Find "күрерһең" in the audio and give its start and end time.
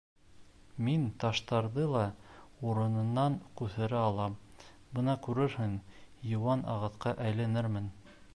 5.29-5.79